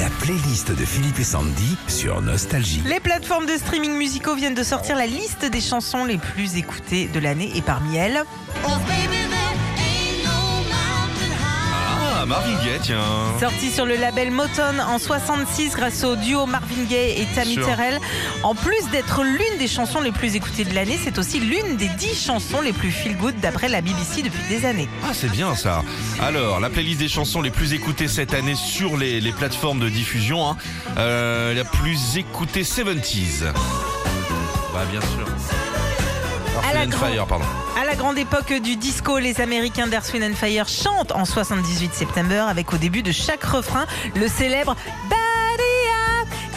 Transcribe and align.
La 0.00 0.10
playlist 0.20 0.72
de 0.72 0.84
Philippe 0.84 1.20
et 1.20 1.24
Sandy 1.24 1.76
sur 1.88 2.20
Nostalgie. 2.20 2.82
Les 2.84 3.00
plateformes 3.00 3.46
de 3.46 3.56
streaming 3.56 3.92
musicaux 3.92 4.34
viennent 4.34 4.54
de 4.54 4.62
sortir 4.62 4.94
la 4.94 5.06
liste 5.06 5.46
des 5.46 5.60
chansons 5.60 6.04
les 6.04 6.18
plus 6.18 6.56
écoutées 6.56 7.08
de 7.08 7.18
l'année 7.18 7.50
et 7.54 7.62
parmi 7.62 7.96
elles, 7.96 8.22
Ah, 12.18 12.24
Marvin 12.24 12.54
Gaye, 12.64 12.78
tiens. 12.82 12.98
sortie 13.38 13.70
sur 13.70 13.84
le 13.84 13.94
label 13.96 14.30
Motown 14.30 14.80
en 14.80 14.98
66 14.98 15.74
grâce 15.74 16.02
au 16.02 16.16
duo 16.16 16.46
Marvin 16.46 16.84
Gaye 16.88 17.20
et 17.20 17.26
Tammy. 17.34 17.56
Terrell. 17.56 18.00
En 18.42 18.54
plus 18.54 18.88
d'être 18.90 19.22
l'une 19.22 19.58
des 19.58 19.68
chansons 19.68 20.00
les 20.00 20.12
plus 20.12 20.34
écoutées 20.34 20.64
de 20.64 20.74
l'année, 20.74 20.98
c'est 21.02 21.18
aussi 21.18 21.40
l'une 21.40 21.76
des 21.76 21.88
10 21.88 22.24
chansons 22.26 22.62
les 22.62 22.72
plus 22.72 22.90
feel 22.90 23.16
good 23.18 23.38
d'après 23.40 23.68
la 23.68 23.82
BBC 23.82 24.22
depuis 24.22 24.42
des 24.48 24.64
années. 24.64 24.88
Ah, 25.04 25.10
c'est 25.12 25.30
bien 25.30 25.54
ça. 25.54 25.82
Alors, 26.22 26.58
la 26.60 26.70
playlist 26.70 27.00
des 27.00 27.08
chansons 27.08 27.42
les 27.42 27.50
plus 27.50 27.74
écoutées 27.74 28.08
cette 28.08 28.32
année 28.32 28.54
sur 28.54 28.96
les, 28.96 29.20
les 29.20 29.32
plateformes 29.32 29.80
de 29.80 29.90
diffusion. 29.90 30.48
hein. 30.48 30.56
Euh, 30.96 31.52
la 31.54 31.64
plus 31.64 32.16
écoutée 32.16 32.62
70s. 32.62 33.42
Bah, 34.72 34.84
bien 34.90 35.00
sûr. 35.02 35.26
À 36.64 36.74
la 36.74 36.86
grande- 36.86 37.10
Fire, 37.10 37.26
pardon. 37.26 37.44
À 37.80 37.84
la 37.84 37.94
grande 37.94 38.18
époque 38.18 38.52
du 38.52 38.76
disco, 38.76 39.18
les 39.18 39.40
Américains 39.40 39.86
d'Earth, 39.86 40.12
and 40.14 40.34
Fire 40.34 40.68
chantent 40.68 41.12
en 41.12 41.24
78 41.24 41.94
septembre 41.94 42.48
avec 42.48 42.72
au 42.72 42.76
début 42.76 43.02
de 43.02 43.12
chaque 43.12 43.44
refrain 43.44 43.86
le 44.14 44.28
célèbre 44.28 44.76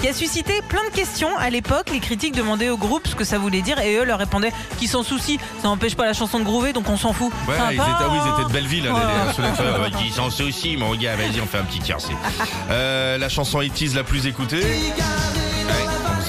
qui 0.02 0.08
a 0.08 0.14
suscité 0.14 0.62
plein 0.70 0.84
de 0.90 0.96
questions 0.96 1.38
à 1.38 1.50
l'époque. 1.50 1.90
Les 1.92 2.00
critiques 2.00 2.34
demandaient 2.34 2.70
au 2.70 2.78
groupe 2.78 3.06
ce 3.08 3.16
que 3.16 3.26
ça 3.26 3.38
voulait 3.38 3.62
dire 3.62 3.80
et 3.80 3.96
eux 3.98 4.06
leur 4.06 4.20
répondaient 4.20 4.54
qu'ils 4.78 4.88
s'en 4.88 5.04
soucient. 5.04 5.38
Ça 5.62 5.68
n'empêche 5.68 5.96
pas 5.96 6.06
la 6.06 6.14
chanson 6.14 6.40
de 6.40 6.46
groover 6.46 6.72
donc 6.72 6.88
on 6.90 6.96
s'en 6.98 7.12
fout. 7.12 7.32
Ouais, 7.48 7.56
Sympa, 7.58 7.72
ils 7.72 7.76
étaient, 7.76 7.84
ah 7.86 8.08
oui, 8.10 8.18
ils 8.24 8.30
étaient 8.30 8.42
de 8.44 8.46
hein 8.46 8.50
Belleville, 8.54 8.84
là, 8.86 8.92
les, 9.38 9.44
les. 9.44 9.80
Ouais, 9.84 9.90
Ils 10.06 10.14
s'en 10.14 10.30
soucient, 10.30 10.78
mon 10.80 10.96
gars, 10.96 11.18
vas-y, 11.18 11.42
on 11.42 11.46
fait 11.48 11.58
un 11.58 11.64
petit 11.64 11.80
tiercé. 11.80 12.14
Euh, 12.70 13.18
la 13.18 13.28
chanson 13.28 13.60
80s 13.60 13.96
la 13.96 14.04
plus 14.06 14.26
écoutée. 14.26 14.64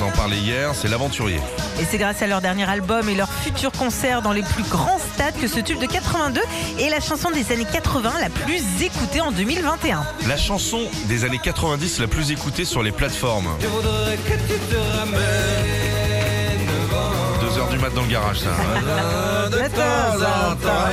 Vous 0.00 0.06
en 0.06 0.10
parlait 0.12 0.38
hier, 0.38 0.70
c'est 0.74 0.88
L'Aventurier. 0.88 1.40
Et 1.78 1.84
c'est 1.84 1.98
grâce 1.98 2.22
à 2.22 2.26
leur 2.26 2.40
dernier 2.40 2.66
album 2.66 3.06
et 3.10 3.14
leurs 3.14 3.30
futurs 3.30 3.72
concerts 3.72 4.22
dans 4.22 4.32
les 4.32 4.40
plus 4.42 4.62
grands 4.62 4.98
stades 4.98 5.34
que 5.38 5.46
ce 5.46 5.60
tube 5.60 5.78
de 5.78 5.84
82 5.84 6.40
est 6.78 6.88
la 6.88 7.00
chanson 7.00 7.30
des 7.30 7.52
années 7.52 7.66
80 7.70 8.12
la 8.18 8.30
plus 8.30 8.62
écoutée 8.82 9.20
en 9.20 9.30
2021. 9.30 10.02
La 10.26 10.38
chanson 10.38 10.80
des 11.04 11.26
années 11.26 11.40
90 11.42 12.00
la 12.00 12.06
plus 12.06 12.30
écoutée 12.30 12.64
sur 12.64 12.82
les 12.82 12.92
plateformes. 12.92 13.50
2 17.40 17.58
heures 17.58 17.68
du 17.68 17.78
mat 17.78 17.90
dans 17.90 18.02
le 18.02 18.08
garage, 18.08 18.38
ça. 18.38 18.50
De 19.50 20.19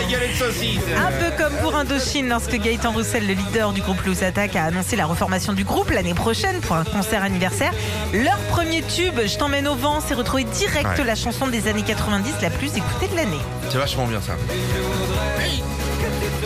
de. 0.06 0.96
Un 0.96 1.12
peu 1.12 1.36
comme 1.44 1.54
pour 1.62 1.76
Indochine, 1.76 2.30
lorsque 2.30 2.56
Gaëtan 2.56 2.92
Roussel, 2.92 3.26
le 3.28 3.34
leader 3.34 3.74
du 3.74 3.82
groupe 3.82 4.02
Loose 4.06 4.24
Attack, 4.24 4.56
a 4.56 4.66
annoncé 4.66 4.96
la 4.96 5.06
reformation 5.06 5.54
du 5.54 5.64
groupe 5.64 5.90
l'année 5.90 6.14
prochaine 6.14 6.60
pour 6.62 6.76
un 6.76 6.84
concert 6.84 7.24
anniversaire. 7.24 7.72
Leur 8.14 8.38
premier 8.50 8.84
tube, 8.84 9.20
Je 9.26 9.38
t'emmène 9.38 9.68
au 9.68 9.76
vent, 9.76 10.00
s'est 10.00 10.14
retrouvé 10.14 10.44
direct 10.44 10.88
Ouais. 10.98 11.04
la 11.04 11.16
chanson 11.16 11.48
des 11.48 11.68
années 11.68 11.82
90 11.84 12.34
la 12.42 12.50
plus 12.50 12.76
écoutée 12.78 13.08
de 13.12 13.16
l'année. 13.16 13.40
C'est 13.70 13.78
vachement 13.78 14.06
bien 14.06 14.22
ça. 14.22 14.34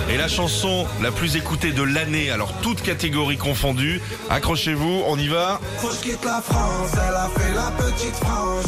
Et 0.09 0.17
la 0.17 0.27
chanson 0.27 0.85
la 1.01 1.11
plus 1.11 1.35
écoutée 1.37 1.71
de 1.71 1.83
l'année, 1.83 2.31
alors 2.31 2.51
toutes 2.61 2.81
catégories 2.81 3.37
confondues, 3.37 4.01
accrochez-vous, 4.29 5.03
on 5.07 5.17
y 5.17 5.27
va. 5.27 5.59
Faut 5.77 5.87
que 5.89 5.93
je 5.95 5.99
quitte 6.11 6.25
la 6.25 6.41
France, 6.41 6.91
elle 6.93 7.15
a 7.15 7.29
fait 7.37 7.53
la 7.53 7.71
petite 7.85 8.15
frange. 8.15 8.65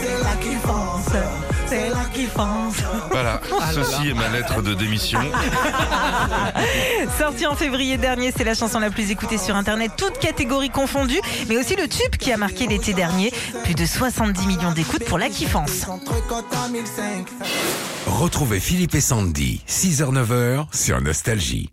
C'est 0.00 0.24
là 0.24 0.34
qu'il 0.40 0.58
pense, 0.58 1.06
Voilà, 3.10 3.40
ceci 3.74 4.10
est 4.10 4.14
ma 4.14 4.28
lettre 4.28 4.62
de 4.62 4.74
démission. 4.74 5.20
Sorti 7.18 7.46
en 7.46 7.54
février 7.54 7.96
dernier, 7.98 8.32
c'est 8.36 8.44
la 8.44 8.54
chanson 8.54 8.78
la 8.78 8.90
plus 8.90 9.10
écoutée 9.10 9.38
sur 9.38 9.56
Internet, 9.56 9.92
toutes 9.96 10.18
catégories 10.18 10.70
confondues, 10.70 11.20
mais 11.48 11.56
aussi 11.56 11.76
le 11.76 11.88
tube 11.88 12.16
qui 12.18 12.32
a 12.32 12.36
marqué 12.36 12.66
l'été 12.66 12.92
dernier. 12.92 13.32
Plus 13.64 13.74
de 13.74 13.86
70 13.86 14.46
millions 14.46 14.72
d'écoutes 14.72 15.04
pour 15.04 15.18
la 15.18 15.28
kiffance. 15.28 15.88
Entre 15.88 16.26
côte 16.26 16.46
à 16.64 16.68
1005. 16.68 17.26
Retrouvez 18.06 18.60
Philippe 18.60 18.94
et 18.94 19.00
Sandy, 19.00 19.62
6h-9h 19.68 20.66
sur 20.74 21.00
Nostalgie. 21.00 21.70